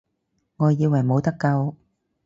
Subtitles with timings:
[0.57, 1.75] 我以為冇得救